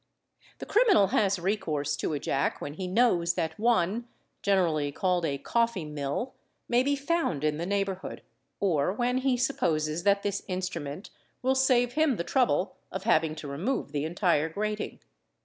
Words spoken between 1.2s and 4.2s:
recourse to a jack when he knows that one